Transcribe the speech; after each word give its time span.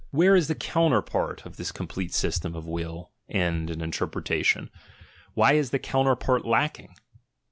Where 0.09 0.35
is 0.35 0.47
the 0.47 0.55
counterpart 0.55 1.45
of 1.45 1.57
this 1.57 1.71
complete 1.71 2.11
system 2.11 2.55
of 2.55 2.65
will, 2.65 3.11
end, 3.29 3.69
and 3.69 3.83
interpretation? 3.83 4.71
Why 5.35 5.53
is 5.53 5.69
the 5.69 5.77
counterpart 5.77 6.43
lacking? 6.43 6.95